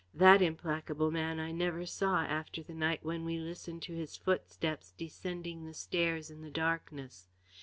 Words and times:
That 0.15 0.41
implacable 0.41 1.11
man 1.11 1.39
I 1.39 1.51
never 1.51 1.85
saw 1.85 2.23
after 2.23 2.63
the 2.63 2.73
night 2.73 3.05
when 3.05 3.23
we 3.23 3.37
listened 3.37 3.83
to 3.83 3.93
his 3.93 4.15
footsteps 4.17 4.91
descending 4.97 5.67
the 5.67 5.75
stairs 5.75 6.31
in 6.31 6.41
the 6.41 6.49
darkness. 6.49 7.27